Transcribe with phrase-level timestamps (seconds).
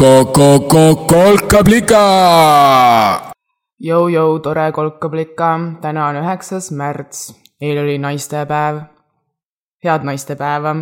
[0.00, 2.04] kolkablika.
[3.80, 5.48] Jou-jou, tore kolkablika,
[5.82, 8.80] täna on üheksas märts, eile oli naistepäev.
[9.84, 10.76] head naistepäeva.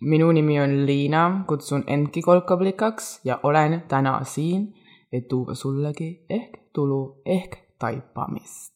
[0.00, 4.74] minu nimi on Liina, kutsun endki kolkablikaks ja olen täna siin,
[5.12, 8.74] et tuua sullegi ehk tulu ehk taipamist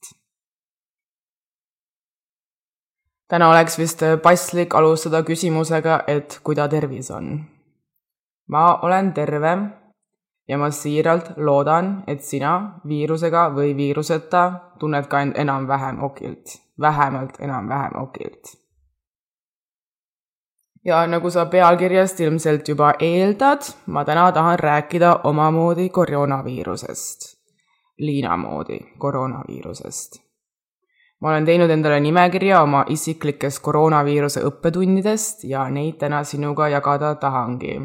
[3.28, 7.44] täna oleks vist paslik alustada küsimusega, et kuida tervis on.
[8.48, 9.79] ma olen terve
[10.50, 14.40] ja ma siiralt loodan, et sina viirusega või viiruseta
[14.82, 18.56] tunned ka end enam-vähem okilt, vähemalt enam-vähem okilt.
[20.84, 27.36] ja nagu sa pealkirjast ilmselt juba eeldad, ma täna tahan rääkida omamoodi koroonaviirusest.
[27.98, 30.30] Liina moodi koroonaviirusest
[31.20, 37.76] ma olen teinud endale nimekirja oma isiklikest koroonaviiruse õppetundidest ja neid täna sinuga jagada tahangi.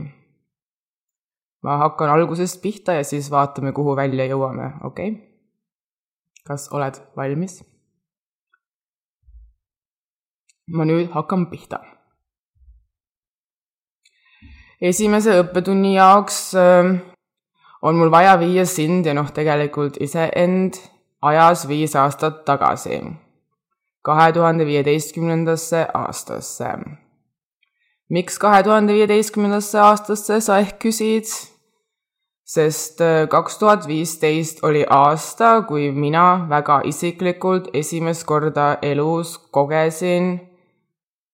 [1.66, 5.24] Ma hakkan algusest pihta ja siis vaatame, kuhu välja jõuame, okei okay??
[6.46, 7.64] kas oled valmis?
[10.78, 11.82] ma nüüd hakkan pihta.
[14.82, 16.94] esimese õppetunni jaoks äh,
[17.82, 20.78] on mul vaja viia sind ja noh, tegelikult iseend
[21.26, 23.00] ajas viis aastat tagasi
[24.06, 26.68] kahe tuhande viieteistkümnendasse aastasse.
[28.10, 31.32] miks kahe tuhande viieteistkümnendasse aastasse, sa ehk küsid?
[32.46, 40.40] Sest äh, kaks tuhat viisteist oli aasta, kui mina väga isiklikult esimest korda elus kogesin,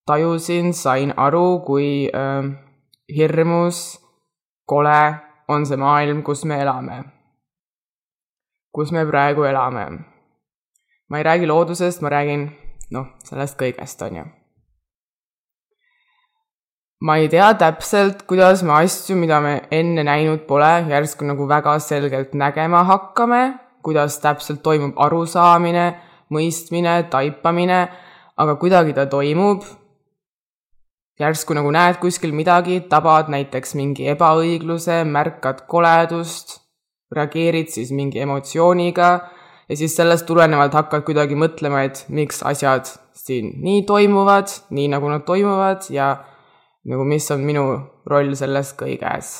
[0.07, 2.47] tajusin, sain aru, kui äh,
[3.15, 3.99] hirmus,
[4.65, 5.15] kole
[5.47, 7.03] on see maailm, kus me elame.
[8.71, 9.85] kus me praegu elame.
[11.09, 12.51] ma ei räägi loodusest, ma räägin
[12.91, 14.29] noh, sellest kõigest, on ju.
[17.01, 21.79] Ma ei tea täpselt, kuidas me asju, mida me enne näinud pole, järsku nagu väga
[21.81, 23.41] selgelt nägema hakkame,
[23.81, 25.87] kuidas täpselt toimub arusaamine,
[26.31, 27.81] mõistmine, taipamine,
[28.37, 29.65] aga kuidagi ta toimub.
[31.21, 36.61] järsku nagu näed kuskil midagi, tabad näiteks mingi ebaõigluse, märkad koledust,
[37.13, 39.09] reageerid siis mingi emotsiooniga.
[39.69, 45.11] Ja siis sellest tulenevalt hakkad kuidagi mõtlema, et miks asjad siin nii toimuvad, nii nagu
[45.13, 46.09] nad toimuvad ja
[46.85, 47.63] nagu mis on minu
[48.09, 49.31] roll selles kõiges.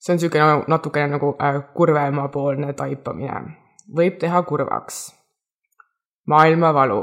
[0.00, 3.56] see on niisugune natukene nagu äh, kurvemapoolne taipamine.
[3.96, 5.14] võib teha kurvaks.
[6.26, 7.02] maailmavalu.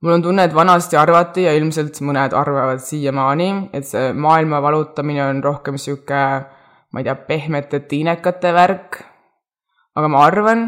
[0.00, 5.24] mul on tunne, et vanasti arvati ja ilmselt mõned arvavad siiamaani, et see maailma valutamine
[5.24, 6.26] on rohkem niisugune
[6.92, 9.12] ma ei tea, pehmete tiinekate värk
[9.96, 10.60] aga ma arvan,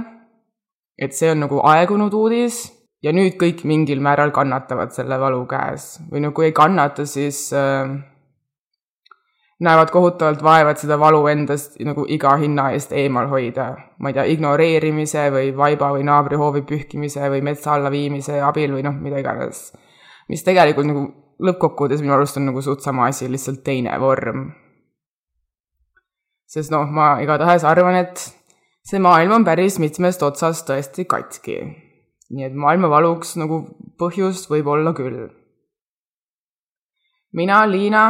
[0.98, 2.68] et see on nagu aegunud uudis
[3.04, 7.50] ja nüüd kõik mingil määral kannatavad selle valu käes või no kui ei kannata, siis
[7.52, 7.92] äh,
[9.64, 13.74] näevad kohutavalt vaeva, et seda valu endast nagu iga hinna eest eemal hoida.
[13.98, 18.82] ma ei tea, ignoreerimise või vaiba või naabrihoovi pühkimise või metsa alla viimise abil või
[18.86, 19.72] noh, mida iganes.
[20.28, 21.06] mis tegelikult nagu
[21.44, 24.52] lõppkokkuvõttes minu arust on nagu suht sama asi, lihtsalt teine vorm.
[26.46, 28.28] sest noh, ma igatahes arvan, et
[28.84, 31.83] see maailm on päris mitmest otsast tõesti katki.
[32.30, 33.60] Nii et maailmavaluks nagu
[34.00, 35.28] põhjust võib olla küll.
[37.32, 38.04] mina, Liina,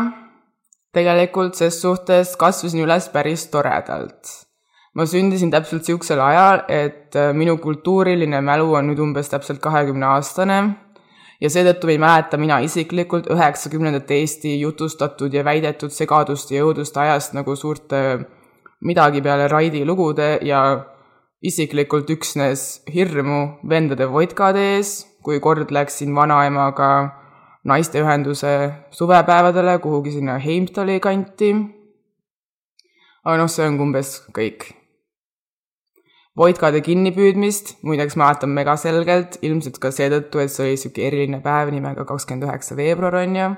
[0.95, 4.47] tegelikult ses suhtes kasvasin üles päris toredalt.
[4.95, 10.59] ma sündisin täpselt niisugusel ajal, et äh, minu kultuuriline mälu on nüüd umbes täpselt kahekümneaastane
[11.41, 17.35] ja seetõttu ei mäleta mina isiklikult üheksakümnendate Eesti jutustatud ja väidetud segaduste ja õuduste ajast
[17.35, 18.01] nagu suurte
[18.85, 20.63] midagi peale Raidi lugude ja
[21.45, 26.91] isiklikult üksnes hirmu vendade vodkade ees, kui kord läksin vanaemaga
[27.69, 28.55] naisteühenduse
[28.91, 31.53] suvepäevadele kuhugi sinna Heimtali kanti.
[33.25, 34.67] aga noh, see on umbes kõik.
[36.37, 41.71] Vodkade kinnipüüdmist muideks mäletan mega selgelt, ilmselt ka seetõttu, et see oli niisugune eriline päev
[41.73, 43.49] nimega kakskümmend üheksa veebruar, on ju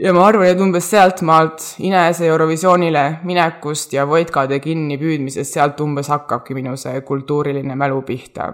[0.00, 6.56] ja ma arvan, et umbes sealtmaalt Inese Eurovisioonile minekust ja vodkade kinnipüüdmisest, sealt umbes hakkabki
[6.56, 8.52] minu see kultuuriline mälu pihta.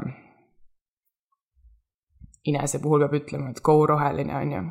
[2.46, 4.64] Inese puhul peab ütlema, et go roheline, on ju.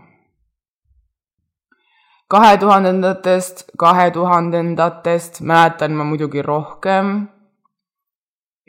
[2.32, 7.28] kahe tuhandendatest, kahe tuhandendatest mäletan ma muidugi rohkem.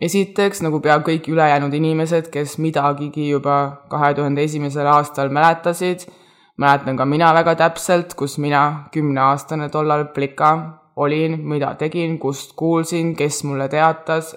[0.03, 6.05] esiteks, nagu pea kõik ülejäänud inimesed, kes midagigi juba kahe tuhande esimesel aastal mäletasid
[6.57, 10.51] mäletan ka mina väga täpselt, kus mina, kümneaastane tollal plika,
[10.97, 14.37] olin, mida tegin, kust kuulsin, kes mulle teatas.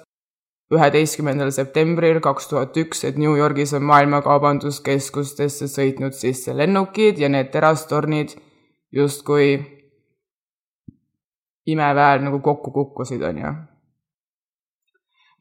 [0.69, 7.29] üheteistkümnendal septembril kaks tuhat üks, et New Yorgis on maailma kaubanduskeskustesse sõitnud sisse lennukid ja
[7.29, 8.35] need terastornid
[8.93, 9.57] justkui
[11.65, 13.53] imeväel nagu kokku kukkusid, on ju.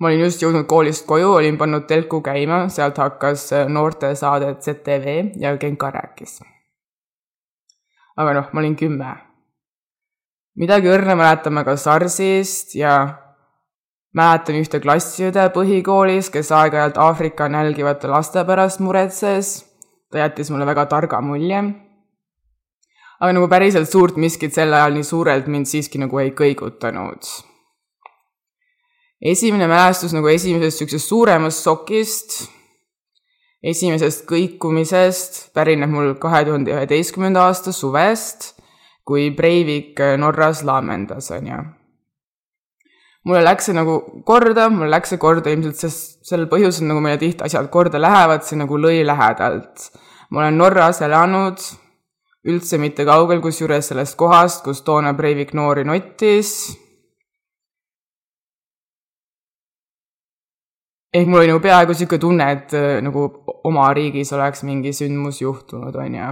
[0.00, 5.56] ma olin just jõudnud koolist koju, olin pannud telku käima, sealt hakkas noortesaade ZTV ja
[5.58, 6.40] Genka rääkis.
[8.18, 9.14] Aga noh, ma olin kümme.
[10.58, 12.94] midagi õrna mäletame ka SARS-ist ja
[14.18, 19.64] mäletan ühte klassiõde põhikoolis, kes aeg-ajalt Aafrika nälgivate laste pärast muretses.
[20.10, 21.62] ta jättis mulle väga targa mulje.
[23.20, 27.22] aga nagu päriselt suurt miskit sel ajal nii suurelt mind siiski nagu ei kõigutanud.
[29.22, 32.57] esimene mälestus nagu esimesest niisugusest suuremast šokist,
[33.62, 38.54] esimesest kõikumisest pärineb mul kahe tuhande üheteistkümnenda aasta suvest,
[39.04, 41.64] kui Breivik Norras laamendas, on ju
[43.28, 47.20] mulle läks see nagu korda, mul läks see korda ilmselt sest sel põhjusel, nagu meile
[47.20, 49.90] tihti asjad korda lähevad, see nagu lõi lähedalt.
[50.30, 51.62] ma olen Norras elanud,
[52.48, 56.50] üldse mitte kaugel, kusjuures sellest kohast, kus toona Breivik noori nottis.
[61.14, 63.24] Ehk mul oli nagu peaaegu niisugune tunne, et äh, nagu
[63.68, 66.30] oma riigis oleks mingi sündmus juhtunud, on ju.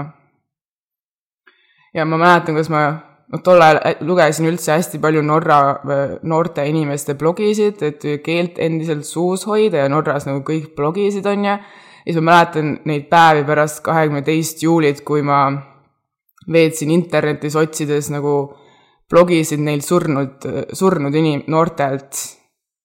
[1.94, 2.82] ja ma mäletan, kuidas ma
[3.32, 8.60] noh, tol ajal äh, lugesin üldse hästi palju Norra äh, noorte inimeste blogisid, et keelt
[8.60, 11.56] endiselt suus hoida ja Norras nagu kõik blogisid, on ju.
[11.56, 15.40] ja siis ma mäletan neid päevi pärast kahekümne teist juulit, kui ma
[16.52, 18.36] veetsin internetis otsides nagu
[19.10, 20.44] blogisid neil surnud,
[20.74, 22.35] surnud inim-, noortelt.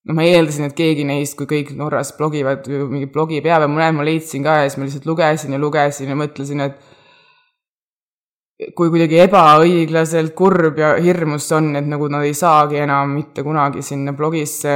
[0.07, 3.99] No ma eeldasin, et keegi neist, kui kõik Norras blogivad, mingi blogi peab ja mõned
[3.99, 6.75] ma leidsin ka ja siis ma lihtsalt lugesin ja lugesin ja mõtlesin, et
[8.77, 13.45] kui kuidagi ebaõiglaselt kurb ja hirmus see on, et nagu nad ei saagi enam mitte
[13.45, 14.75] kunagi sinna blogisse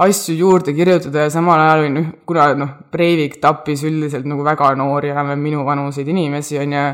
[0.00, 5.10] asju juurde kirjutada ja samal ajal, noh, kuna noh, Breivik tappis üldiselt nagu väga noori,
[5.12, 6.84] enam-vähem minuvanuseid inimesi, on ju,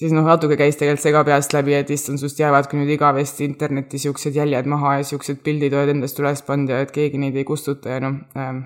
[0.00, 3.98] siis noh, natuke käis tegelikult sega peast läbi, et issand, sinust jäävadki nüüd igavesti internetti
[3.98, 7.44] niisugused jäljed maha ja niisugused pildid oled endast üles pannud ja et keegi neid ei
[7.48, 8.62] kustuta ja noh ähm,,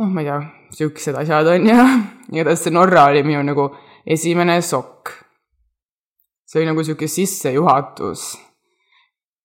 [0.00, 0.38] noh, ma ei tea,
[0.70, 1.88] niisugused asjad on ju,
[2.32, 3.68] igatahes see Norra oli minu nagu
[4.08, 5.12] esimene šokk.
[6.48, 8.22] see oli nagu niisugune sissejuhatus.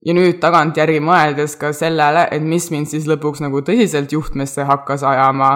[0.08, 5.04] ja nüüd tagantjärgi mõeldes ka sellele, et mis mind siis lõpuks nagu tõsiselt juhtmesse hakkas
[5.04, 5.52] ajama,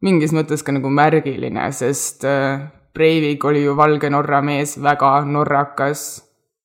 [0.00, 6.22] mingis mõttes ka nagu märgiline, sest äh, Breivik oli ju valge Norra mees, väga norrakas,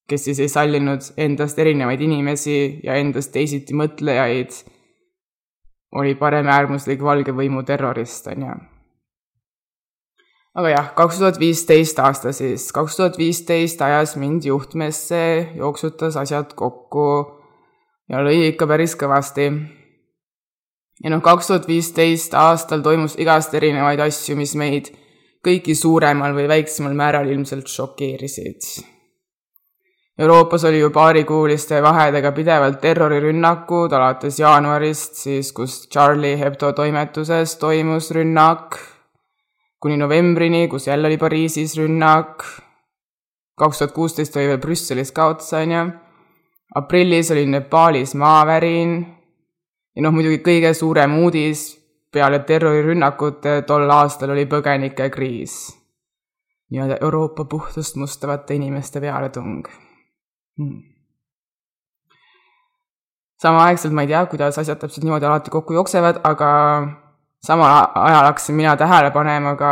[0.09, 4.53] kes siis ei sallinud endast erinevaid inimesi ja endast teisiti mõtlejaid
[5.97, 8.59] oli paremäärmuslik valge võimu terrorist, on ju.
[10.59, 15.23] aga jah, kaks tuhat viisteist aasta siis, kaks tuhat viisteist ajas mind juhtmesse,
[15.57, 17.09] jooksutas asjad kokku
[18.09, 19.49] ja lõi ikka päris kõvasti.
[21.03, 24.93] ja noh, kaks tuhat viisteist aastal toimus igast erinevaid asju, mis meid
[25.45, 28.69] kõiki suuremal või väiksemal määral ilmselt šokeerisid.
[30.19, 38.11] Euroopas oli ju paarikuuliste vahedega pidevalt terrorirünnakud alates jaanuarist siis, kus Charlie Hebdo toimetuses toimus
[38.11, 38.75] rünnak,
[39.79, 42.43] kuni novembrini, kus jälle oli Pariisis rünnak,
[43.55, 45.87] kaks tuhat kuusteist oli veel Brüsselis ka otsa, on ju,
[46.75, 48.99] aprillis oli Nepaalis maavärin.
[49.95, 51.78] Ja noh, muidugi kõige suurem uudis
[52.11, 55.59] peale terrorirünnakute tol aastal oli põgenikekriis.
[56.71, 59.69] nii-öelda Euroopa puhtust mustavate inimeste pealetung
[60.59, 60.81] Hmm.
[63.41, 66.49] samaaegselt ma ei tea, kuidas asjad täpselt niimoodi alati kokku jooksevad, aga
[67.47, 69.71] samal ajal hakkasin mina tähele panema ka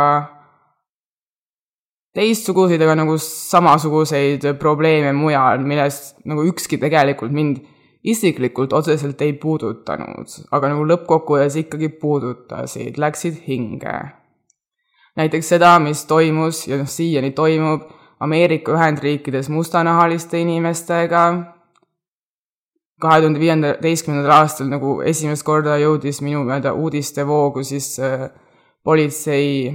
[2.16, 7.60] teistsuguseid, aga nagu samasuguseid probleeme mujal, millest nagu ükski tegelikult mind
[8.04, 13.98] isiklikult otseselt ei puudutanud, aga nagu lõppkokkuvõttes ikkagi puudutasid, läksid hinge.
[15.16, 17.88] näiteks seda, mis toimus ja noh, siiani toimub
[18.20, 21.54] Ameerika Ühendriikides mustanahaliste inimestega.
[23.00, 28.30] kahe tuhande viieteistkümnendal aastal nagu esimest korda jõudis minu mööda uudistevoogu siis äh,
[28.84, 29.72] politsei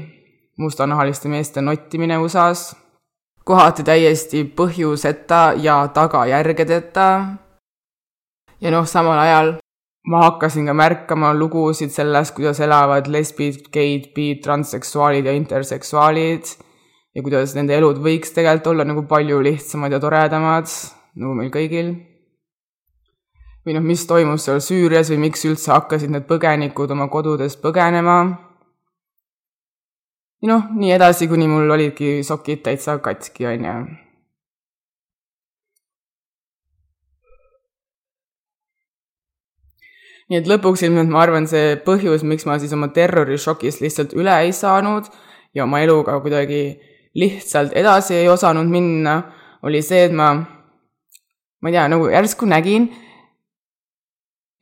[0.58, 2.76] mustanahaliste meeste nottimine USA-s.
[3.46, 7.26] kohati täiesti põhjuseta ja tagajärgedeta.
[8.64, 9.58] Ja noh, samal ajal
[10.08, 16.56] ma hakkasin ka märkama lugusid sellest, kuidas elavad lesbid, geid, bi, transseksuaalid ja interseksuaalid
[17.16, 20.72] ja kuidas nende elud võiks tegelikult olla nagu palju lihtsamad ja toredamad,
[21.16, 21.94] nagu meil kõigil.
[23.64, 28.18] või noh, mis toimus seal Süürias või miks üldse hakkasid need põgenikud oma kodudest põgenema.
[30.44, 34.03] ja noh, nii edasi, kuni mul olidki sokid täitsa katki, on ju.
[40.34, 44.34] Nii et lõpuks ilmselt ma arvan, see põhjus, miks ma siis oma terrorišokist lihtsalt üle
[44.42, 45.06] ei saanud
[45.54, 46.64] ja oma eluga kuidagi
[47.14, 49.20] lihtsalt edasi ei osanud minna,
[49.62, 52.90] oli see, et ma, ma ei tea, nagu järsku nägin,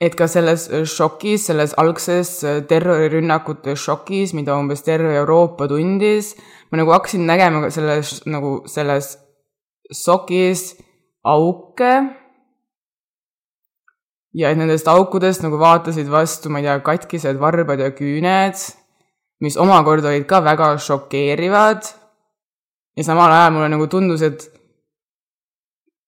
[0.04, 2.34] et ka selles šokis, selles algses
[2.68, 6.34] terrorirünnakute šokis, mida umbes terve Euroopa tundis,
[6.68, 9.14] ma nagu hakkasin nägema selles, nagu selles
[9.96, 10.74] šokis
[11.24, 11.94] auke
[14.34, 18.62] ja et nendest aukudest nagu vaatasid vastu, ma ei tea, katkised varbad ja küüned,
[19.44, 21.84] mis omakorda olid ka väga šokeerivad.
[22.98, 24.48] ja samal ajal mulle nagu tundus, et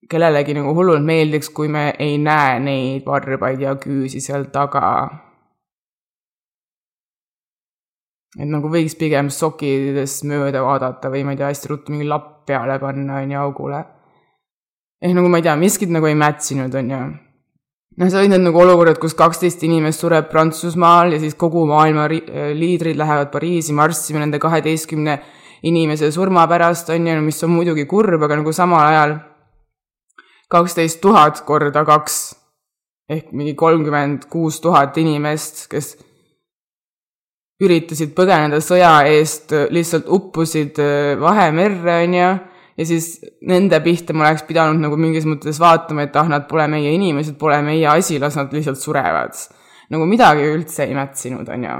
[0.09, 4.89] kellelegi nagu hullult meeldiks, kui me ei näe neid varbaid ja küüsi seal taga.
[8.33, 12.47] et nagu võiks pigem sokkidest mööda vaadata või ma ei tea, hästi ruttu mingi lapp
[12.47, 13.83] peale panna, on ju, augule.
[15.01, 17.03] ehk nagu ma ei tea, miskit nagu ei mätsinud, on ju
[17.97, 22.07] noh, see olid need nagu olukorrad, kus kaksteist inimest sureb Prantsusmaal ja siis kogu maailma
[22.09, 25.19] liidrid lähevad Pariisi marssima nende kaheteistkümne
[25.63, 29.17] inimese surma pärast, on ju, mis on muidugi kurb, aga nagu samal ajal
[30.51, 32.17] kaksteist tuhat korda kaks
[33.13, 35.93] ehk mingi kolmkümmend kuus tuhat inimest, kes
[37.63, 40.79] üritasid põgeneda sõja eest, lihtsalt uppusid
[41.21, 42.31] Vahemerre, on ju
[42.77, 46.67] ja siis nende pihta ma oleks pidanud nagu mingis mõttes vaatama, et ah, nad pole
[46.71, 49.37] meie inimesed, pole meie asi, las nad lihtsalt surevad.
[49.93, 51.77] nagu midagi üldse ei mätsinud, on ju.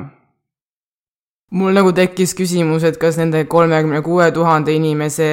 [1.59, 5.29] mul nagu tekkis küsimus, et kas nende kolmekümne kuue tuhande inimese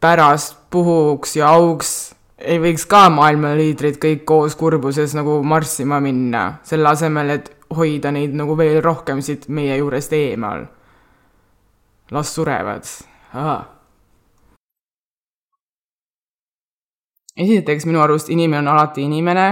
[0.00, 6.58] pärast puhuks ja auks ei võiks ka maailma liidrid kõik koos kurbuses nagu marssima minna,
[6.66, 10.66] selle asemel, et hoida neid nagu veel rohkem siit meie juurest eemal.
[12.10, 12.84] las surevad.
[17.36, 19.48] Esiteks minu arust inimene on alati inimene.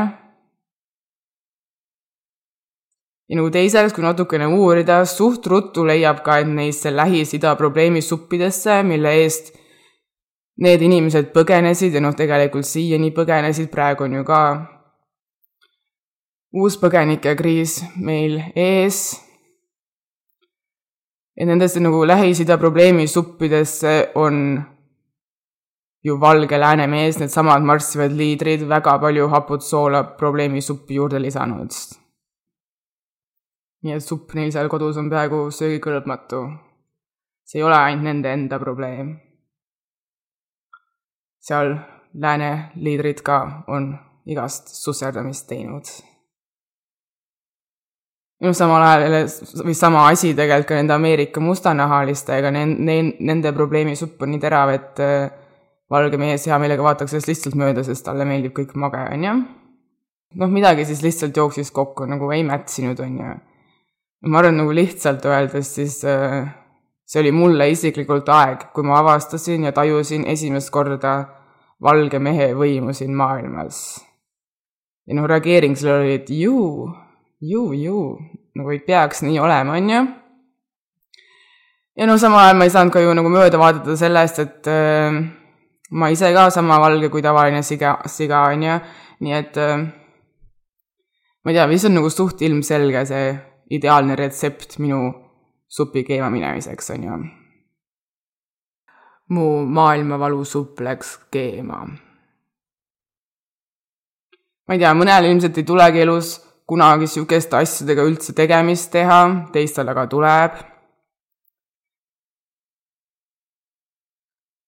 [3.29, 9.15] ja nagu teiseks, kui natukene uurida, suht ruttu leiab ka, et neisse Lähis-Ida probleemisuppidesse, mille
[9.23, 9.55] eest
[10.61, 14.43] need inimesed põgenesid ja noh, tegelikult siiani põgenesid, praegu on ju ka
[16.53, 19.17] uus põgenikekriis meil ees.
[21.33, 24.61] et nendesse nagu Lähis-Ida probleemisuppidesse on
[26.05, 31.71] ju valge lääne mees, needsamad marssivad liidrid, väga palju haput soola probleemi suppi juurde lisanud.
[33.83, 36.43] nii et supp neil seal kodus on peaaegu söögikõlbmatu.
[37.47, 39.19] see ei ole ainult nende enda probleem.
[41.41, 41.77] seal
[42.15, 43.95] lääne liidrid ka on
[44.27, 45.87] igast susserdamist teinud.
[48.43, 49.31] noh, samal ajal
[49.69, 55.41] või sama asi tegelikult ka nende Ameerika mustanahalistega, nende probleemi supp on nii terav, et
[55.93, 59.35] valge mees hea meelega vaataks sellest lihtsalt mööda, sest talle meeldib kõik mage, on ju.
[60.41, 63.35] noh, midagi siis lihtsalt jooksis kokku, nagu ei mätsinud, on ju.
[64.33, 66.47] ma arvan, nagu lihtsalt öeldes, siis äh,
[67.05, 71.17] see oli mulle isiklikult aeg, kui ma avastasin ja tajusin esimest korda
[71.83, 74.01] valge mehe võimu siin maailmas.
[75.07, 76.89] ja noh, reageering sellele oli, et ju,
[77.43, 78.03] ju, ju,
[78.57, 80.01] nagu ei peaks nii olema, on ju.
[82.01, 85.21] ja no samal ajal ma ei saanud ka ju nagu mööda vaadata sellest, et äh,
[85.93, 88.77] ma ise ka sama valge kui tavaline siga, siga, on ju,
[89.25, 89.83] nii et äh,
[91.43, 93.27] ma ei tea, vist on nagu suht ilmselge see
[93.77, 95.03] ideaalne retsept minu
[95.69, 97.19] supi keema minemiseks, on ju.
[99.33, 99.47] mu
[99.77, 101.85] maailmavalusupp läks keema.
[104.67, 106.35] ma ei tea, mõnel ilmselt ei tulegi elus
[106.69, 109.23] kunagi niisuguste asjadega üldse tegemist teha,
[109.53, 110.72] teistel aga tuleb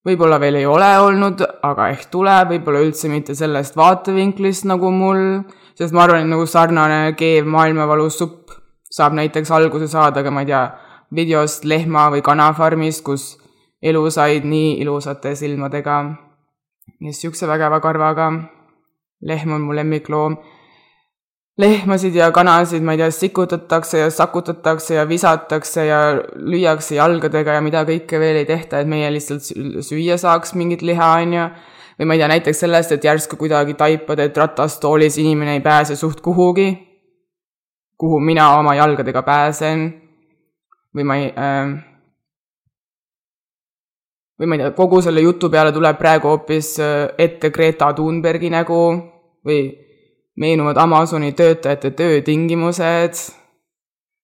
[0.05, 5.43] võib-olla veel ei ole olnud, aga ehk tuleb, võib-olla üldse mitte sellest vaatevinklist nagu mul,
[5.79, 8.53] sest ma arvan, et nagu sarnane keev maailmavalusupp
[8.95, 10.65] saab näiteks alguse saada ka, ma ei tea,
[11.15, 13.25] videost lehma- või kanafarmist, kus
[13.83, 18.33] elu said nii ilusate silmadega ja niisuguse vägeva karvaga.
[19.25, 20.37] lehm on mu lemmikloom
[21.59, 26.01] lehmasid ja kanasid, ma ei tea, sikutatakse ja sakutatakse ja visatakse ja
[26.35, 29.47] lüüakse jalgadega ja mida kõike veel ei tehta, et meie lihtsalt
[29.87, 31.47] süüa saaks mingit liha, on ju.
[32.01, 35.97] või ma ei tea, näiteks sellest, et järsku kuidagi taipad, et ratastoolis inimene ei pääse
[35.97, 36.73] suht kuhugi,
[37.99, 39.93] kuhu mina oma jalgadega pääsen.
[40.95, 41.71] või ma ei äh,
[44.41, 48.51] või ma ei tea, kogu selle jutu peale tuleb praegu hoopis äh, ette Greta Thunbergi
[48.51, 48.83] nägu
[49.47, 49.84] või
[50.37, 53.21] meenuvad Amazoni töötajate töötingimused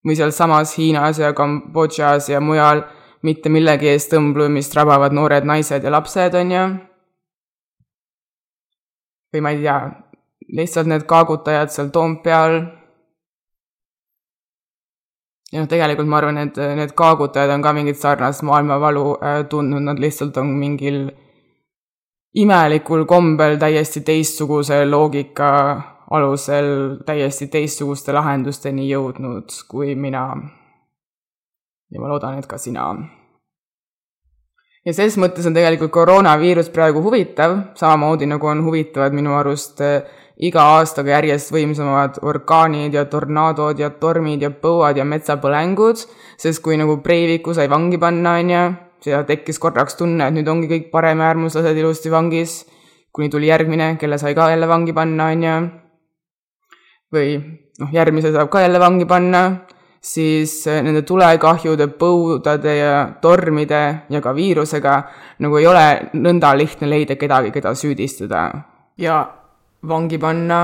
[0.07, 2.83] või sealsamas Hiinas ja Kambodžas ja mujal
[3.21, 6.67] mitte millegi eest tõmblumist rabavad noored naised ja lapsed, on ju.
[9.31, 9.77] või ma ei tea,
[10.57, 12.57] lihtsalt need kaagutajad seal Toompeal.
[15.51, 19.85] ja noh, tegelikult ma arvan, et need kaagutajad on ka mingit sarnast maailmavalu äh, tundnud,
[19.85, 21.05] nad lihtsalt on mingil
[22.33, 25.51] imelikul kombel täiesti teistsuguse loogika
[26.11, 30.27] alusel täiesti teistsuguste lahendusteni jõudnud kui mina.
[31.91, 32.87] ja ma loodan, et ka sina.
[34.85, 40.01] ja ses mõttes on tegelikult koroonaviirus praegu huvitav, samamoodi nagu on huvitavad minu arust äh,
[40.41, 46.01] iga aastaga järjest võimsamad orkaanid ja tornaadod ja tormid ja põuad ja metsapõlengud,
[46.41, 48.63] sest kui nagu Breiviku sai vangi panna, on ju,
[49.11, 52.63] ja tekkis korraks tunne, et nüüd ongi kõik paremäärmuslased ilusti vangis,
[53.13, 55.55] kuni tuli järgmine, kelle sai ka jälle vangi panna, on ju,
[57.13, 57.35] või
[57.79, 59.43] noh, järgmise saab ka jälle vangi panna,
[60.01, 64.95] siis eh, nende tulekahjude, põudade ja tormide ja ka viirusega
[65.43, 68.47] nagu ei ole nõnda lihtne leida kedagi, keda süüdistada.
[68.97, 69.21] ja
[69.87, 70.61] vangi panna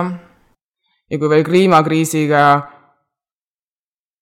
[1.09, 2.41] ja kui veel kliimakriisiga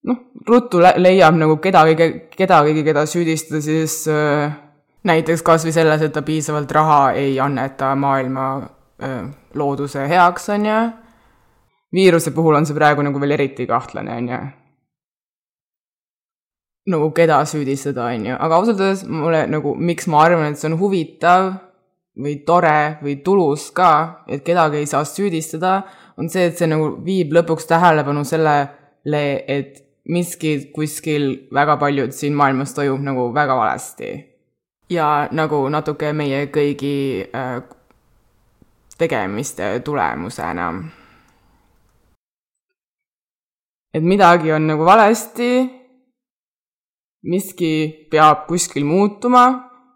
[0.06, 4.54] noh, ruttu leiab nagu kedagi, kedagigi, keda süüdistada, siis äh,
[5.06, 8.50] näiteks kas või selles, et ta piisavalt raha ei anneta maailma
[9.02, 10.84] äh, looduse heaks, on ju.
[11.96, 14.40] Viiruse puhul on see praegu nagu veel eriti kahtlane, on ju.
[16.94, 20.70] nagu keda süüdistada, on ju, aga ausalt öeldes mulle nagu, miks ma arvan, et see
[20.70, 21.54] on huvitav
[22.22, 25.80] või tore või tulus ka, et kedagi ei saa süüdistada,
[26.18, 32.36] on see, et see nagu viib lõpuks tähelepanu sellele, et miski kuskil väga paljud siin
[32.38, 34.12] maailmas toimub nagu väga valesti.
[34.90, 37.64] ja nagu natuke meie kõigi äh,
[38.98, 40.74] tegemiste tulemusena.
[43.96, 45.52] Et midagi on nagu valesti,
[47.32, 47.72] miski
[48.12, 49.46] peab kuskil muutuma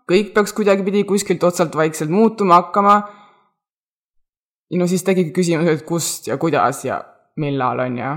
[0.09, 2.95] kõik peaks kuidagipidi kuskilt otsalt vaikselt muutuma hakkama.
[4.69, 7.01] ja no siis tekibki küsimus, et kust ja kuidas ja
[7.37, 8.13] millal, on ju.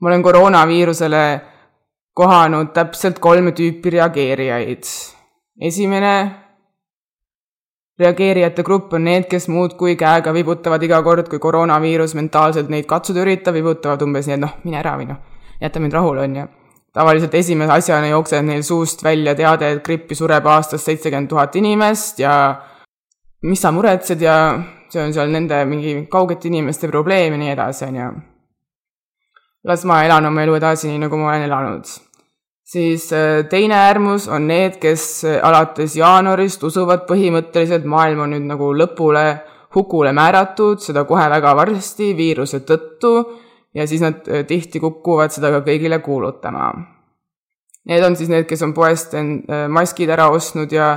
[0.00, 1.24] ma olen koroonaviirusele
[2.14, 4.84] kohanud täpselt kolme tüüpi reageerijaid.
[5.60, 6.14] esimene
[8.02, 13.22] reageerijate grupp on need, kes muudkui käega vibutavad iga kord, kui koroonaviirus mentaalselt neid katsuda
[13.24, 15.22] üritab, vibutavad umbes nii, et noh, mine ära või noh,
[15.62, 16.50] jäta mind rahule, on ju
[16.92, 22.20] tavaliselt esimese asjana jookseb neil suust välja teade, et grippi sureb aastas seitsekümmend tuhat inimest
[22.20, 22.34] ja
[23.48, 24.36] mis sa muretsed ja
[24.92, 28.10] see on seal nende mingi kaugete inimeste probleem ja nii edasi, on ju.
[29.64, 31.94] las ma elan oma elu edasi, nii nagu ma olen elanud.
[32.72, 38.48] Siis äh, teine äärmus on need, kes äh, alates jaanuarist usuvad põhimõtteliselt maailm on nüüd
[38.48, 39.26] nagu lõpule,
[39.76, 43.12] hukule määratud, seda kohe väga varsti viiruse tõttu
[43.76, 46.72] ja siis nad äh, tihti kukuvad seda ka kõigile kuulutama.
[47.90, 49.16] Need on siis need, kes on poest
[49.74, 50.92] maskid ära ostnud ja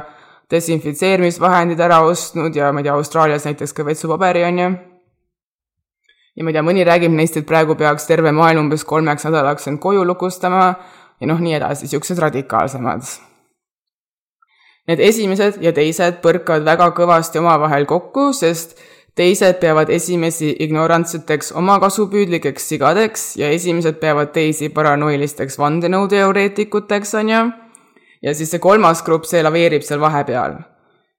[0.54, 4.68] desinfitseerimisvahendid ära ostnud ja ma ei tea, Austraalias näiteks ka vetsupaberi, on ju.
[6.38, 9.66] ja ma ei tea, mõni räägib neist, et praegu peaks terve maailm umbes kolmeks nädalaks
[9.72, 10.76] end koju lukustama
[11.22, 13.08] ja noh, nii edasi, niisugused radikaalsemad.
[14.86, 18.76] Need esimesed ja teised põrkavad väga kõvasti omavahel kokku, sest
[19.18, 27.42] teised peavad esimesi ignorantseteks omakasupüüdlikeks sigadeks ja esimesed peavad teisi paranoilisteks vandenõuteoreetikuteks, on ju.
[28.22, 30.60] ja siis see kolmas grupp, see laveerib seal vahepeal.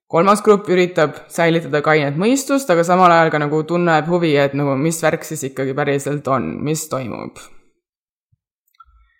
[0.07, 4.77] kolmas grupp üritab säilitada kainet mõistust, aga samal ajal ka nagu tunneb huvi, et nagu
[4.79, 7.56] mis värk siis ikkagi päriselt on, mis toimub.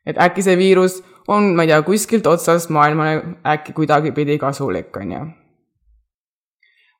[0.08, 3.20] Et äkki see viirus on, ma ei tea, kuskilt otsast maailmale
[3.56, 5.26] äkki kuidagipidi kasulik, on ju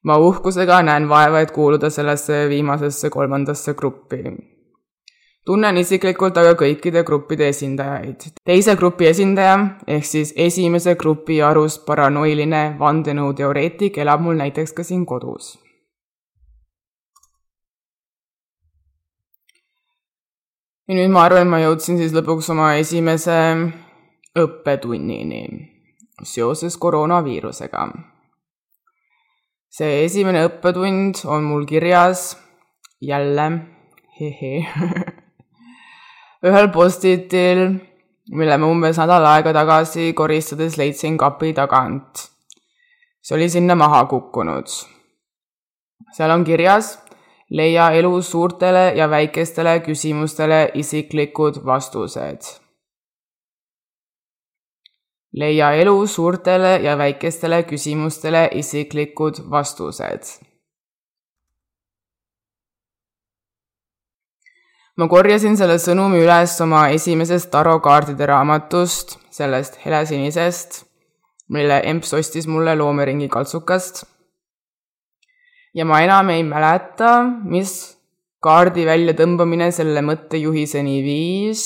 [0.08, 4.24] ma uhkusega näen vaeva, et kuuluda sellesse viimasesse kolmandasse gruppi.
[5.48, 8.28] tunnen isiklikult aga kõikide gruppide esindajaid.
[8.46, 15.06] teise grupi esindaja ehk siis esimese grupi arust paranoiline vandenõuteoreetik elab mul näiteks ka siin
[15.06, 15.58] kodus.
[20.88, 23.40] Ja nüüd ma arvan, ma jõudsin siis lõpuks oma esimese
[24.38, 25.42] õppetunnini
[26.26, 27.88] seoses koroonaviirusega
[29.78, 32.32] see esimene õppetund on mul kirjas
[33.04, 33.46] jälle,
[34.18, 34.54] hehe
[36.48, 37.62] ühel postitil,
[38.34, 42.26] mille ma umbes nädal aega tagasi koristades leidsin kapi tagant.
[43.22, 44.72] see oli sinna maha kukkunud.
[46.16, 46.96] seal on kirjas,
[47.50, 52.58] leia elu suurtele ja väikestele küsimustele isiklikud vastused
[55.38, 60.24] leia elu suurtele ja väikestele küsimustele isiklikud vastused.
[64.98, 70.80] ma korjasin selle sõnumi üles oma esimesest tarokaardide raamatust, sellest helesinisest,
[71.54, 74.06] mille emps ostis mulle loomeringi kaltsukast.
[75.78, 77.74] Ja ma enam ei mäleta, mis
[78.44, 81.64] kaardi väljatõmbamine selle mõttejuhiseni viis.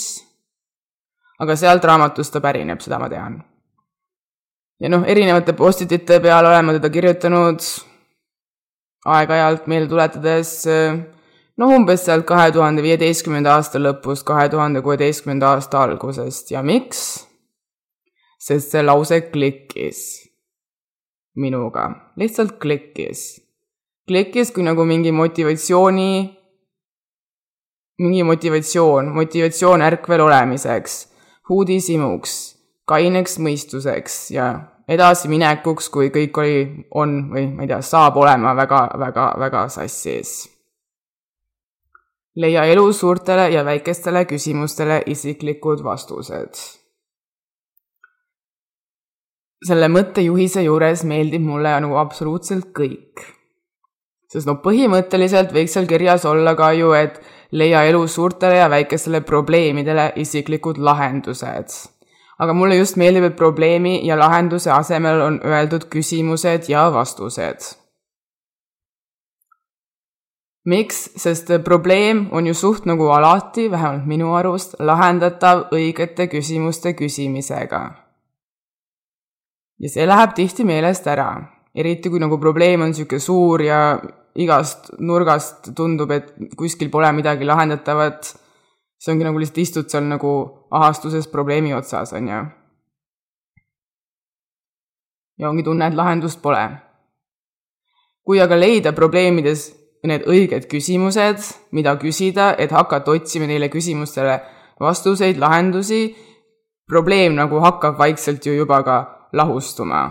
[1.41, 3.39] aga sealt raamatust ta pärineb, seda ma tean.
[4.79, 7.63] ja noh, erinevate postitute peal olen ma teda kirjutanud
[9.05, 15.85] aeg-ajalt meelde tuletades noh, umbes sealt kahe tuhande viieteistkümnenda aasta lõpust, kahe tuhande kuueteistkümnenda aasta
[15.87, 17.27] algusest ja miks?
[18.41, 19.99] sest see lause klikkis
[21.35, 23.40] minuga, lihtsalt klikkis.
[24.11, 26.11] Klikkis kui nagu mingi motivatsiooni,
[28.03, 30.97] mingi motivatsioon, motivatsioon ärkvel olemiseks,
[31.51, 32.37] uudishimuks,
[32.91, 34.51] kaineks mõistuseks ja
[34.91, 40.41] edasiminekuks, kui kõik oli, on või ma ei tea, saab olema väga, väga, väga sassis
[42.35, 46.55] leia elus suurtele ja väikestele küsimustele isiklikud vastused.
[49.61, 53.21] selle mõttejuhise juures meeldib mulle nagu absoluutselt kõik.
[54.31, 57.19] Sest no põhimõtteliselt võiks seal kirjas olla ka ju, et
[57.51, 61.75] leia elus suurtele ja väikestele probleemidele isiklikud lahendused.
[62.39, 67.81] aga mulle just meeldib, et probleemi ja lahenduse asemel on öeldud küsimused ja vastused
[70.65, 77.81] miks, sest probleem on ju suht nagu alati, vähemalt minu arust, lahendatav õigete küsimuste küsimisega.
[79.81, 81.31] ja see läheb tihti meelest ära,
[81.75, 83.97] eriti kui nagu probleem on niisugune suur ja
[84.35, 88.31] igast nurgast tundub, et kuskil pole midagi lahendatavat,
[89.01, 90.31] see ongi nagu lihtsalt istud seal nagu
[90.71, 92.41] ahastuses probleemi otsas, on ju.
[95.41, 96.63] ja ongi tunne, et lahendust pole.
[98.25, 99.71] kui aga leida probleemides
[100.07, 104.39] need õiged küsimused, mida küsida, et hakata otsima neile küsimustele
[104.81, 106.15] vastuseid, lahendusi,
[106.89, 108.97] probleem nagu hakkab vaikselt ju juba ka
[109.33, 110.01] lahustuma.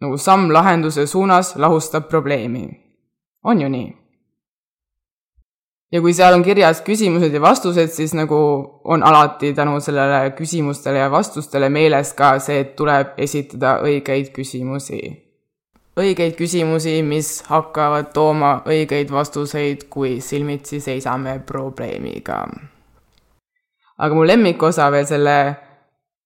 [0.00, 2.89] nagu samm lahenduse suunas lahustab probleemi.
[3.44, 3.88] On ju nii?
[5.92, 8.36] ja kui seal on kirjas küsimused ja vastused, siis nagu
[8.84, 15.00] on alati tänu sellele küsimustele ja vastustele meeles ka see, et tuleb esitada õigeid küsimusi
[16.00, 22.44] õigeid küsimusi, mis hakkavad tooma õigeid vastuseid, kui silmitsi seisame probleemiga.
[24.00, 25.36] aga mu lemmikosa veel selle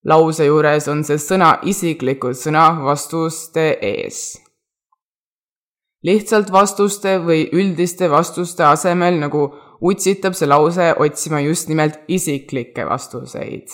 [0.05, 4.44] lause juures on see sõna isiklikud, sõna vastuste ees.
[6.05, 9.49] Lihtsalt vastuste või üldiste vastuste asemel nagu
[9.85, 13.69] utsitab see lause otsima just nimelt isiklikke vastuseid.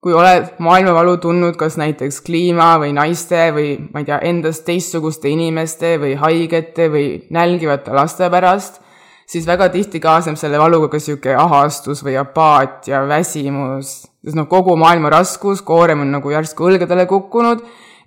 [0.00, 5.28] Kui oled maailmavalu tundnud kas näiteks kliima või naiste või ma ei tea, endast teistsuguste
[5.28, 8.80] inimeste või haigete või nälgivate laste pärast,
[9.28, 13.92] siis väga tihti kaasneb selle valuga ka niisugune ahastus või apaatia, väsimus,
[14.24, 17.60] sest noh, kogu maailma raskus, koorem on nagu järsku õlgadele kukkunud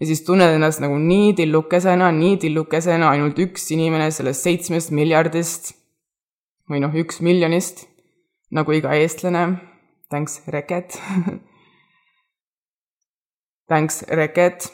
[0.04, 5.72] ja siis tunned ennast nagu nii tillukesena, nii tillukesena, ainult üks inimene sellest seitsmest miljardist
[6.68, 7.86] või noh, üks miljonist,
[8.52, 9.46] nagu iga eestlane,
[10.12, 10.98] thanks, Reket
[13.72, 14.68] thanks, Reket.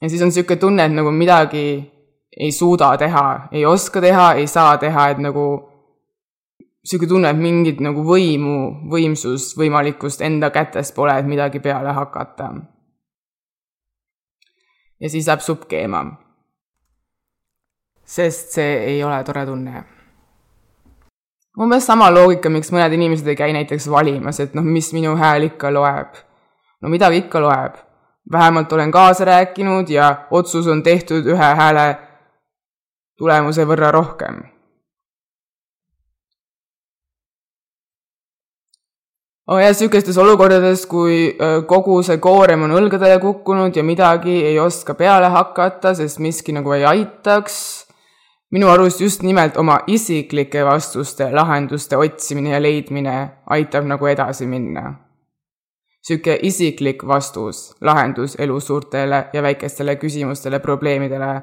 [0.00, 1.66] ja siis on niisugune tunne, et nagu midagi
[2.36, 5.44] ei suuda teha, ei oska teha, ei saa teha, et nagu
[6.86, 8.56] niisugune tunne, et mingit nagu võimu,
[8.88, 12.54] võimsust, võimalikkust enda kätes pole, et midagi peale hakata.
[15.00, 16.04] Ja siis läheb supp keema.
[18.04, 19.84] sest see ei ole tore tunne.
[21.58, 25.50] umbes sama loogika, miks mõned inimesed ei käi näiteks valimas, et noh, mis minu hääl
[25.50, 26.26] ikka loeb
[26.80, 27.74] no midagi ikka loeb.
[28.32, 31.98] vähemalt olen kaasa rääkinud ja otsus on tehtud ühe hääle
[33.18, 34.42] tulemuse võrra rohkem.
[39.46, 41.36] Oh ja niisugustes olukordades, kui
[41.70, 46.74] kogu see koorem on õlgadele kukkunud ja midagi ei oska peale hakata, sest miski nagu
[46.76, 47.56] ei aitaks,
[48.52, 53.18] minu arust just nimelt oma isiklike vastuste, lahenduste otsimine ja leidmine
[53.56, 54.94] aitab nagu edasi minna
[56.06, 61.42] niisugune isiklik vastus, lahendus elu suurtele ja väikestele küsimustele, probleemidele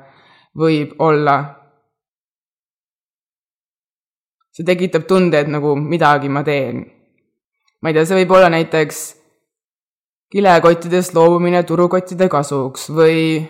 [0.55, 1.59] võib olla.
[4.53, 6.83] see tekitab tunde, et nagu midagi ma teen.
[7.83, 9.01] Ma ei tea, see võib olla näiteks
[10.31, 13.43] kilekottidest loobumine turukottide kasuks või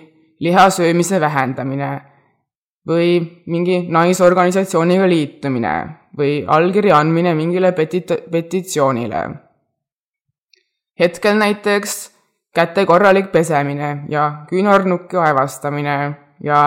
[0.43, 1.93] liha söömise vähendamine
[2.89, 3.15] või
[3.47, 5.75] mingi naisorganisatsiooniga liitumine
[6.17, 9.23] või allkirja andmine mingile petit-, petitsioonile
[10.99, 12.11] hetkel näiteks
[12.55, 15.95] käte korralik pesemine ja küünarnuki aevastamine
[16.43, 16.59] ja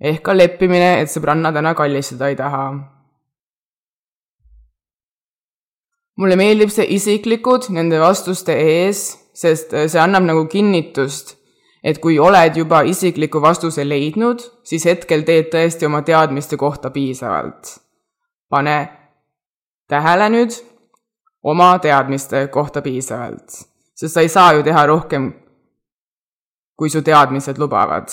[0.00, 2.66] ehk ka leppimine, et sõbranna täna kallistada ei taha.
[6.16, 9.02] Mulle meeldib see isiklikud nende vastuste ees,
[9.36, 11.34] sest see annab nagu kinnitust,
[11.84, 17.80] et kui oled juba isikliku vastuse leidnud, siis hetkel teed tõesti oma teadmiste kohta piisavalt.
[18.48, 18.76] pane
[19.88, 20.54] tähele nüüd
[21.42, 23.60] oma teadmiste kohta piisavalt,
[23.94, 25.32] sest sa ei saa ju teha rohkem,
[26.76, 28.08] kui su teadmised lubavad.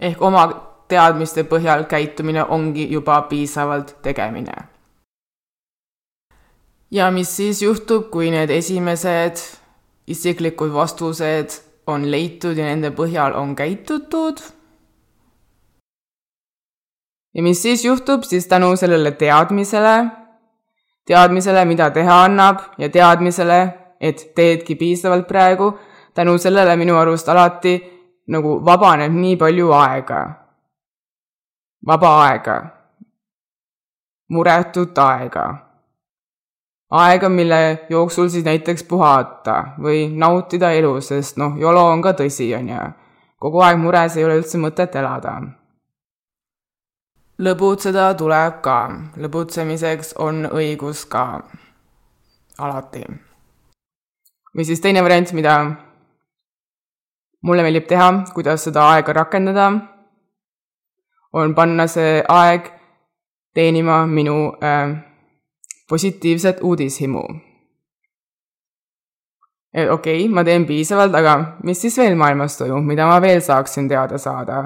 [0.00, 0.44] ehk oma
[0.88, 4.71] teadmiste põhjal käitumine ongi juba piisavalt tegemine.
[6.92, 9.40] Ja mis siis juhtub, kui need esimesed
[10.06, 11.54] isiklikud vastused
[11.86, 14.42] on leitud ja nende põhjal on käitutud?
[17.34, 19.94] ja mis siis juhtub, siis tänu sellele teadmisele,
[21.08, 23.62] teadmisele, mida teha annab ja teadmisele,
[24.00, 25.72] et teedki piisavalt praegu,
[26.14, 27.78] tänu sellele minu arust alati
[28.28, 30.22] nagu vabaneb nii palju aega.
[31.86, 32.62] vaba aega.
[34.28, 35.71] muretut aega.
[36.92, 42.52] Aega, mille jooksul siis näiteks puhata või nautida elu, sest noh, YOLO on ka tõsi,
[42.56, 42.84] on ju.
[43.40, 45.40] kogu aeg mures ei ole üldse mõtet elada
[47.42, 48.76] lõbutseda tuleb ka,
[49.18, 51.42] lõbutsemiseks on õigus ka
[52.58, 53.04] alati.
[54.54, 55.54] või siis teine variant, mida
[57.42, 59.70] mulle meeldib teha, kuidas seda aega rakendada,
[61.32, 62.68] on panna see aeg
[63.54, 64.92] teenima minu äh,
[65.92, 67.22] positiivset uudishimu.
[69.72, 71.34] okei okay,, ma teen piisavalt, aga
[71.68, 74.62] mis siis veel maailmas toimub, mida ma veel saaksin teada saada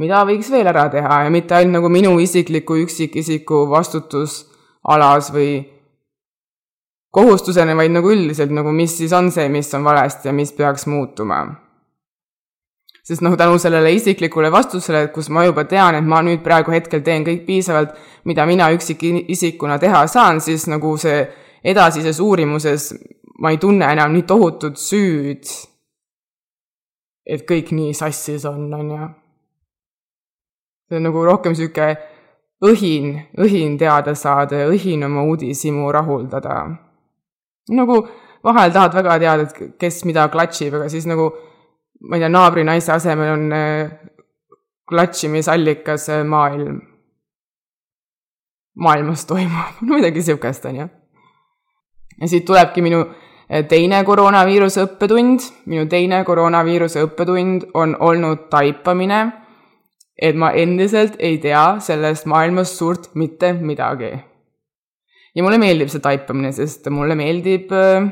[0.00, 5.50] mida võiks veel ära teha ja mitte ainult nagu minu isikliku üksikisiku vastutusalas või
[7.16, 10.84] kohustusena, vaid nagu üldiselt nagu, mis siis on see, mis on valesti ja mis peaks
[10.90, 11.46] muutuma.
[13.06, 17.04] Sest noh, tänu sellele isiklikule vastusele, kus ma juba tean, et ma nüüd praegu hetkel
[17.06, 17.94] teen kõik piisavalt,
[18.26, 21.20] mida mina üksikisikuna teha saan, siis nagu see
[21.66, 22.90] edasises uurimuses
[23.38, 25.46] ma ei tunne enam nii tohutut süüd,
[27.26, 29.08] et kõik nii sassis on, on ju
[30.88, 31.96] see on nagu rohkem niisugune
[32.66, 36.56] õhin, õhin teada saada ja õhin oma uudishimu rahuldada.
[37.68, 37.96] nagu
[38.44, 41.32] vahel tahad väga teada, et kes mida klatšib, aga siis nagu
[42.00, 43.92] ma ei tea, naabrinaise asemel on äh,
[44.88, 46.80] klatšimisallikas äh, maailm.
[48.76, 50.88] maailmas toimub, no midagi niisugust, on ju.
[52.20, 59.24] ja siit tulebki minu äh, teine koroonaviiruse õppetund, minu teine koroonaviiruse õppetund on olnud taipamine
[60.16, 64.12] et ma endiselt ei tea sellest maailmast suurt mitte midagi.
[65.36, 68.06] ja mulle meeldib see taipamine, sest mulle meeldib, äh,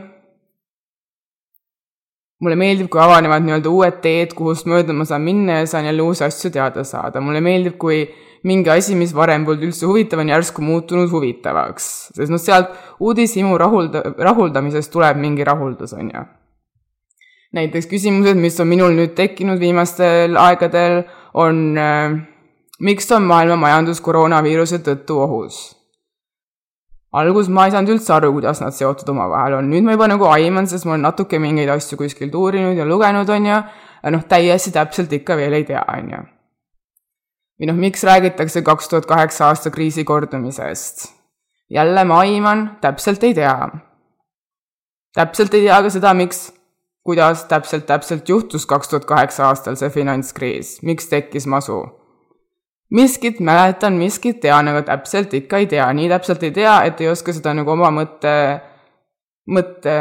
[2.45, 6.05] mulle meeldib, kui avanevad nii-öelda uued teed, kuhust mööda ma saan minna ja saan jälle
[6.05, 7.21] uusi asju teada saada.
[7.25, 8.05] mulle meeldib, kui
[8.45, 11.91] mingi asi, mis varem polnud üldse huvitav, on järsku muutunud huvitavaks.
[12.17, 16.25] sest noh, sealt uudishimu rahulda-, rahuldamisest tuleb mingi rahuldus, on ju.
[17.57, 21.05] näiteks küsimused, mis on minul nüüd tekkinud viimastel aegadel
[21.35, 22.19] on äh,,
[22.81, 25.65] miks on maailma majandus koroonaviiruse tõttu ohus?
[27.21, 30.27] Alguses ma ei saanud üldse aru, kuidas nad seotud omavahel on, nüüd ma juba nagu
[30.31, 33.59] aiman, sest ma olen natuke mingeid asju kuskilt uurinud ja lugenud, on ju,
[34.15, 36.23] noh, täiesti täpselt ikka veel ei tea, on ju.
[37.61, 41.09] või noh, miks räägitakse kaks tuhat kaheksa aasta kriisi kordumisest?
[41.71, 43.57] jälle ma aiman, täpselt ei tea.
[45.15, 46.49] täpselt ei tea ka seda, miks
[47.05, 51.83] kuidas täpselt, täpselt juhtus kaks tuhat kaheksa aastal see finantskriis, miks tekkis masu?
[52.95, 57.11] Miskit mäletan, miskit tean, aga täpselt ikka ei tea, nii täpselt ei tea, et ei
[57.11, 58.35] oska seda nagu oma mõtte,
[59.51, 59.95] mõtte,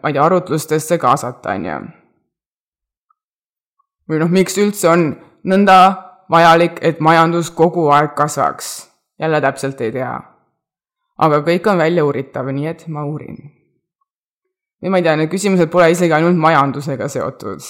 [0.00, 1.78] ma ei tea, arutlustesse kaasata, on ju.
[4.08, 5.10] või noh, miks üldse on
[5.44, 5.78] nõnda
[6.32, 8.88] vajalik, et majandus kogu aeg kasvaks?
[9.18, 10.16] jälle täpselt ei tea.
[11.18, 13.38] aga kõik on väljauuritav, nii et ma uurin
[14.82, 17.64] või ma ei tea, need küsimused pole isegi ainult majandusega seotud.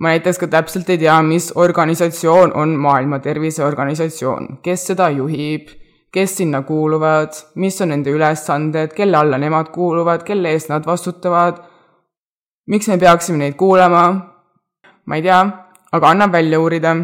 [0.00, 5.68] Ma näiteks ka täpselt ei tea, mis organisatsioon on Maailma Terviseorganisatsioon, kes seda juhib,
[6.12, 11.60] kes sinna kuuluvad, mis on nende ülesanded, kelle alla nemad kuuluvad, kelle eest nad vastutavad,
[12.66, 14.04] miks me peaksime neid kuulama,
[15.06, 15.42] ma ei tea,
[15.92, 16.96] aga annab välja uurida.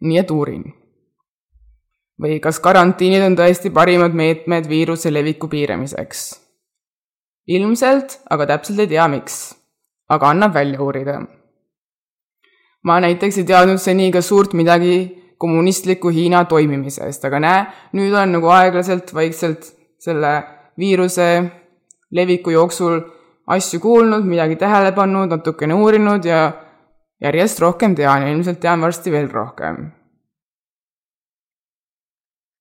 [0.00, 0.62] nii et uurin.
[2.20, 6.50] või kas karantiinid on tõesti parimad meetmed viiruse leviku piiramiseks
[7.50, 9.38] ilmselt, aga täpselt ei tea, miks.
[10.10, 11.20] aga annab välja uurida.
[12.84, 14.96] Ma näiteks ei teadnud seni ka suurt midagi
[15.40, 17.60] kommunistliku Hiina toimimisest, aga näe,
[17.96, 20.32] nüüd olen nagu aeglaselt, vaikselt selle
[20.78, 21.28] viiruse
[22.12, 23.00] leviku jooksul
[23.50, 26.42] asju kuulnud, midagi tähele pannud, natukene uurinud ja
[27.20, 29.90] järjest rohkem tean ja ilmselt tean varsti veel rohkem.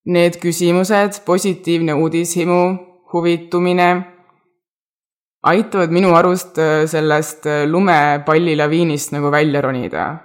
[0.10, 2.62] Need küsimused, positiivne uudishimu,
[3.14, 3.90] huvitumine
[5.42, 10.18] aitavad minu arust äh, sellest äh, lumepallilaviinist nagu välja ronida.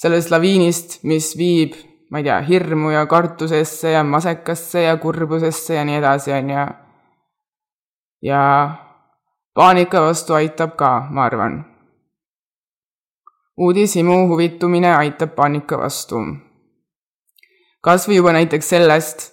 [0.00, 1.74] sellest laviinist, mis viib,
[2.10, 6.66] ma ei tea, hirmu ja kartusesse ja masekasse ja kurbusesse ja nii edasi, on ju.
[8.22, 8.44] ja
[9.54, 11.64] paanika vastu aitab ka, ma arvan.
[13.56, 16.24] uudishimu huvitumine aitab paanika vastu.
[17.84, 19.30] kas või juba näiteks sellest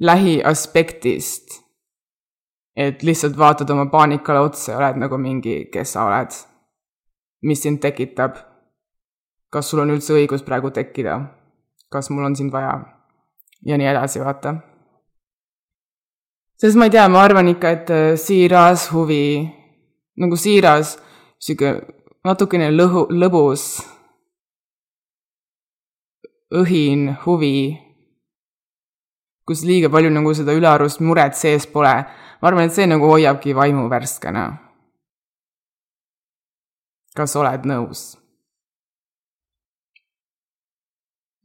[0.00, 1.57] lähiaspektist
[2.78, 6.36] et lihtsalt vaatad oma paanikale otsa ja oled nagu mingi, kes sa oled,
[7.42, 8.38] mis sind tekitab,
[9.50, 11.18] kas sul on üldse õigus praegu tekkida,
[11.90, 12.78] kas mul on sind vaja?
[13.66, 14.54] ja nii edasi, vaata.
[16.60, 19.42] sest ma ei tea, ma arvan ikka, et äh, siiras huvi,
[20.22, 20.94] nagu siiras,
[21.42, 21.72] sihuke
[22.24, 23.66] natukene lõhu, lõbus,
[26.54, 27.74] õhin huvi,
[29.48, 31.96] kus liiga palju nagu seda ülearust muret sees pole
[32.40, 34.46] ma arvan, et see nagu hoiabki vaimu värskena.
[37.16, 38.02] kas oled nõus?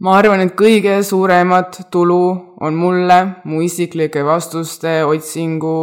[0.03, 5.77] ma arvan, et kõige suuremat tulu on mulle mu isiklike vastuste otsingu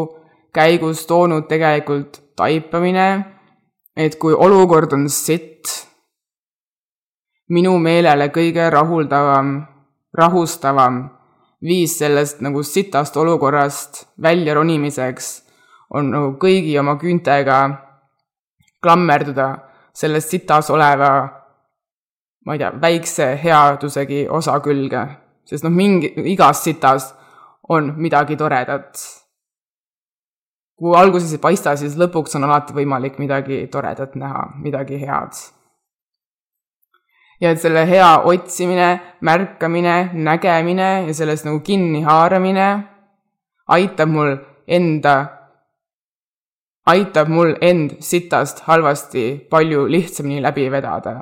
[0.55, 3.09] käigus toonud tegelikult taipamine,
[3.97, 5.67] et kui olukord on sitt,
[7.51, 9.57] minu meelele kõige rahuldavam,
[10.15, 11.03] rahustavam
[11.63, 15.31] viis sellest nagu sitast olukorrast välja ronimiseks
[15.95, 17.61] on nagu kõigi oma küüntega
[18.83, 19.51] klammerduda
[19.93, 21.11] selles sitas oleva,
[22.47, 25.07] ma ei tea, väikse headusegi osa külge.
[25.45, 27.11] sest noh, mingi, igas sitas
[27.69, 28.99] on midagi toredat.
[30.79, 35.60] kui alguses ei paista, siis lõpuks on alati võimalik midagi toredat näha, midagi head
[37.41, 38.89] ja et selle hea otsimine,
[39.21, 42.69] märkamine, nägemine ja sellest nagu kinni haaramine
[43.71, 44.35] aitab mul
[44.69, 45.15] enda,
[46.87, 51.15] aitab mul end sitast halvasti palju lihtsamini läbi vedada.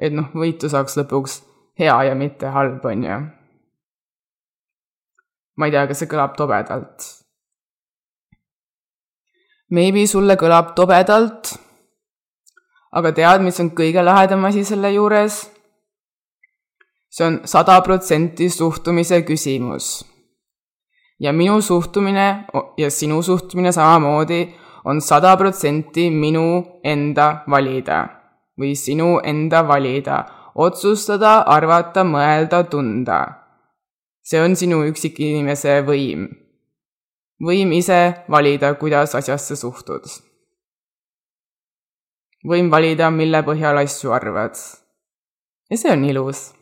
[0.00, 1.42] et noh, võitu saaks lõpuks
[1.78, 3.16] hea ja mitte halb, on ju.
[5.56, 7.08] ma ei tea, kas see kõlab tobedalt.
[9.70, 11.52] Maybe sulle kõlab tobedalt
[12.90, 15.46] aga tead, mis on kõige lahedam asi selle juures?
[17.10, 20.04] see on sada protsenti suhtumise küsimus.
[21.20, 22.46] ja minu suhtumine
[22.78, 24.40] ja sinu suhtumine samamoodi
[24.84, 26.46] on sada protsenti minu
[26.84, 27.98] enda valida
[28.60, 30.24] või sinu enda valida,
[30.54, 33.20] otsustada, arvata, mõelda, tunda.
[34.22, 36.26] see on sinu üksikinimese võim.
[37.42, 40.29] võim ise valida, kuidas asjasse suhtud
[42.46, 44.56] võin valida, mille põhjal asju arvad.
[45.70, 46.52] ja see on ilus.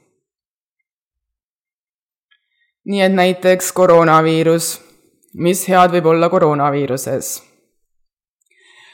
[2.84, 4.80] nii et näiteks koroonaviirus.
[5.34, 7.42] mis head võib olla koroonaviiruses?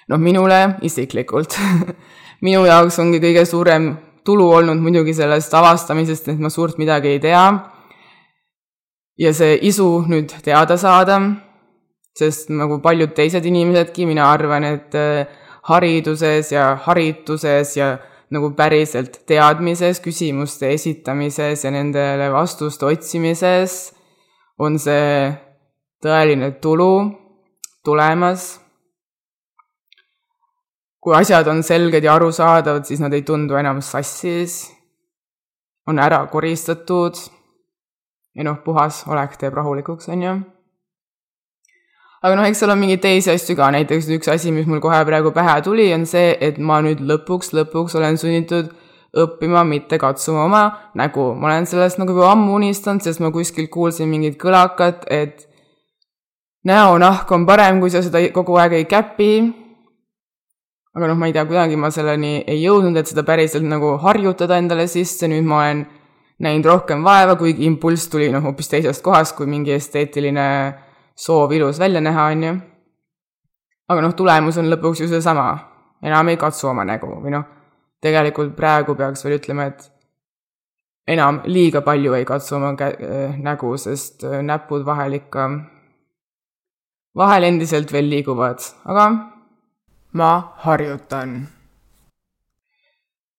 [0.09, 1.57] noh, minule isiklikult
[2.47, 3.95] minu jaoks ongi kõige suurem
[4.25, 7.45] tulu olnud muidugi sellest avastamisest, et ma suurt midagi ei tea.
[9.19, 11.21] ja see isu nüüd teada saada,
[12.19, 15.27] sest nagu paljud teised inimesedki, mina arvan, et äh,
[15.69, 17.97] hariduses ja harituses ja
[18.35, 23.95] nagu päriselt teadmises, küsimuste esitamises ja nendele vastuste otsimises
[24.59, 25.33] on see
[26.05, 26.93] tõeline tulu
[27.85, 28.61] tulemas.
[31.05, 34.71] kui asjad on selged ja arusaadavad, siis nad ei tundu enam sassis,
[35.87, 37.19] on ära koristatud.
[38.35, 40.33] Ja noh, puhas olek teeb rahulikuks, on ju
[42.25, 45.03] aga noh, eks seal on mingeid teisi asju ka, näiteks üks asi, mis mul kohe
[45.05, 48.71] praegu pähe tuli, on see, et ma nüüd lõpuks, lõpuks olen sunnitud
[49.15, 50.63] õppima, mitte katsuma oma
[50.99, 51.33] nägu.
[51.39, 55.45] ma olen sellest nagu juba ammu unistanud, sest ma kuskilt kuulsin mingit kõlakat, et
[56.65, 59.33] näonahk on parem, kui sa seda kogu aeg ei käpi.
[60.97, 64.59] aga noh, ma ei tea, kuidagi ma selleni ei jõudnud, et seda päriselt nagu harjutada
[64.63, 65.85] endale sisse, nüüd ma olen
[66.41, 70.49] näinud rohkem vaeva, kuigi impulss tuli noh, hoopis teisest kohast kui mingi esteetiline
[71.15, 72.55] soov ilus välja näha, on ju.
[73.89, 75.47] aga noh, tulemus on lõpuks ju seesama,
[76.03, 77.45] enam ei katsu oma nägu või noh,
[78.03, 79.91] tegelikult praegu peaks veel ütlema, et
[81.07, 85.49] enam liiga palju ei katsu oma kä-, äh, nägu, sest äh, näpud vahel ikka,
[87.17, 89.11] vahel endiselt veel liiguvad, aga
[90.13, 90.33] ma
[90.65, 91.47] harjutan.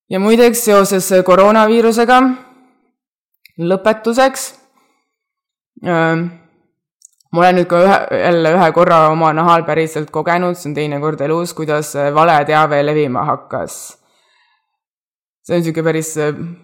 [0.09, 2.21] ja muideks seoses koroonaviirusega
[3.57, 4.49] lõpetuseks
[5.85, 6.44] äh,
[7.35, 10.99] ma olen nüüd ka ühe, jälle ühe korra oma nahal päriselt kogenud, see on teine
[11.03, 13.75] kord elus, kuidas valeteave levima hakkas.
[15.45, 16.13] see on niisugune päris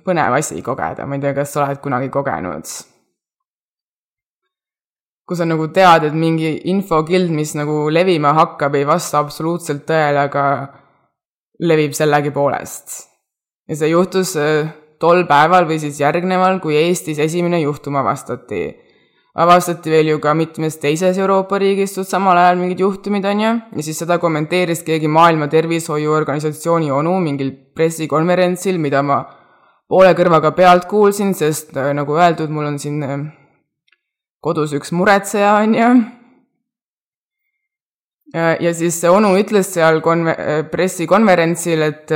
[0.06, 2.74] põnev asi kogeda, ma ei tea, kas sa oled kunagi kogenud.
[5.28, 10.28] kui sa nagu tead, et mingi infokild, mis nagu levima hakkab, ei vasta absoluutselt tõele,
[10.28, 10.46] aga
[11.62, 13.02] levib sellegipoolest.
[13.68, 18.64] ja see juhtus äh, tol päeval või siis järgneval, kui Eestis esimene juhtum avastati.
[19.34, 23.84] Avastati veel ju ka mitmes teises Euroopa riigis samal ajal mingid juhtumid, on ju, ja
[23.86, 29.24] siis seda kommenteeris keegi Maailma Tervishoiuorganisatsiooni onu mingil pressikonverentsil, mida ma
[29.92, 33.20] poole kõrvaga pealt kuulsin, sest äh, nagu öeldud, mul on siin äh,
[34.44, 35.92] kodus üks muretseja, on ju.
[38.34, 42.16] ja siis see onu ütles seal konver-, äh, pressikonverentsil, et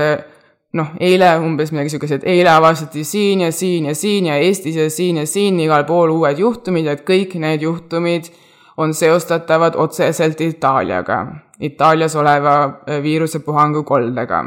[0.75, 4.75] noh, eile umbes midagi niisugust, et eile avastati siin ja siin ja siin ja Eestis
[4.75, 8.29] ja siin ja siin igal pool uued juhtumid, et kõik need juhtumid
[8.77, 11.19] on seostatavad otseselt Itaaliaga,
[11.63, 12.55] Itaalias oleva
[13.03, 14.43] viirusepuhangu koldega.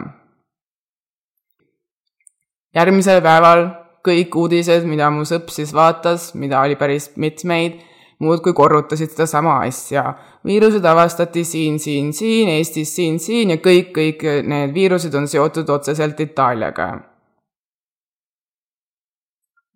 [2.77, 3.65] Järgmisel päeval
[4.05, 7.81] kõik uudised, mida mu sõpp siis vaatas, mida oli päris mitmeid,
[8.19, 10.15] muudkui korrutasid sedasama asja.
[10.45, 15.69] viirused avastati siin, siin, siin, Eestis siin, siin ja kõik, kõik need viirused on seotud
[15.69, 16.89] otseselt Itaaliaga.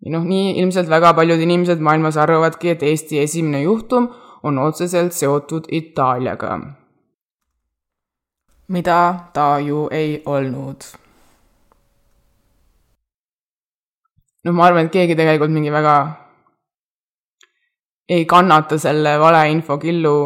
[0.05, 4.09] noh, nii ilmselt väga paljud inimesed maailmas arvavadki, et Eesti esimene juhtum
[4.43, 6.59] on otseselt seotud Itaaliaga.
[8.67, 10.83] mida ta ju ei olnud
[14.43, 16.22] noh, ma arvan, et keegi tegelikult mingi väga
[18.09, 20.17] ei kannata selle valeinfo killu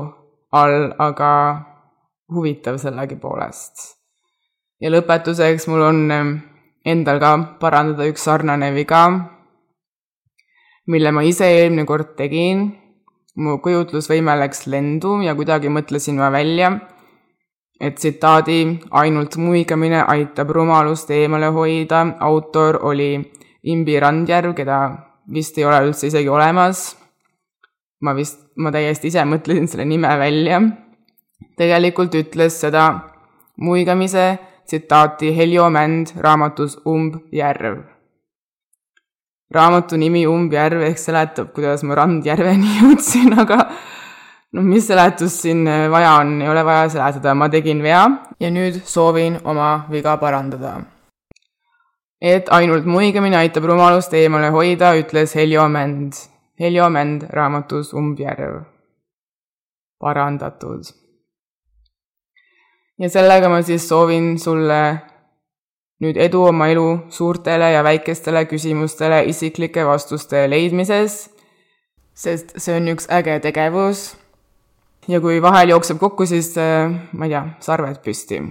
[0.52, 1.32] all, aga
[2.34, 3.76] huvitav sellegipoolest.
[4.82, 6.34] ja lõpetuseks mul on ehm,
[6.86, 9.04] endal ka parandada üks sarnane viga,
[10.88, 12.68] mille ma ise eelmine kord tegin.
[13.38, 16.72] mu kujutlusvõime läks lendu ja kuidagi mõtlesin ma välja,
[17.80, 18.62] et tsitaadi
[18.92, 23.12] ainult muigamine aitab rumalust eemale hoida, autor oli
[23.64, 24.80] Imbi Randjärv, keda
[25.34, 26.96] vist ei ole üldse isegi olemas.
[28.02, 30.62] Ma vist, ma täiesti ise mõtlesin selle nime välja.
[31.58, 32.88] tegelikult ütles seda
[33.62, 37.84] muigamise tsitaati Heljo Mänd raamatus Umbjärv.
[39.54, 43.64] raamatu nimi Umbjärv ehk seletab, kuidas ma Randjärveni jõudsin, aga
[44.54, 48.04] noh, mis seletust siin vaja on, ei ole vaja seletada, ma tegin vea
[48.40, 50.78] ja nüüd soovin oma viga parandada
[52.22, 56.18] et ainult muigamine aitab rumalust eemale hoida, ütles Heljo Mänd.
[56.60, 58.64] Heljo Mänd raamatus Umbjärv.
[60.00, 60.84] parandatud.
[63.00, 65.02] ja sellega ma siis soovin sulle
[66.02, 71.30] nüüd edu oma elu suurtele ja väikestele küsimustele isiklike vastuste leidmises,
[72.14, 74.18] sest see on üks äge tegevus.
[75.08, 78.42] ja kui vahel jookseb kokku, siis äh, ma ei tea, sarved püsti.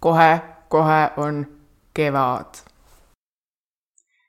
[0.00, 1.46] kohe, kohe on
[1.94, 2.67] kevad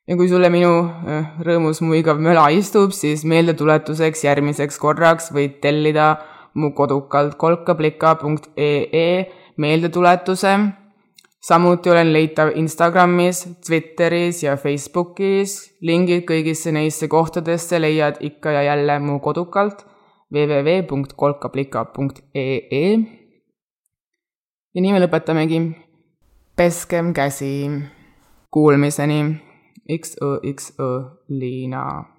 [0.10, 6.08] ja kui sulle minu äh, rõõmus muigav möla istub, siis meeldetuletuseks järgmiseks korraks võid tellida
[6.58, 9.12] mu kodukalt kolkablika.ee
[9.62, 10.54] meeldetuletuse.
[11.42, 15.76] samuti olen leitav Instagramis, Twitteris ja Facebookis.
[15.82, 19.86] lingid kõigisse neisse kohtadesse leiad ikka ja jälle mu kodukalt
[20.34, 22.98] www.kolkablika.ee.
[24.74, 25.76] ja nii me lõpetamegi.
[26.56, 27.70] peskem käsi.
[28.50, 29.49] Kuulmiseni
[29.90, 32.19] XOXO Liina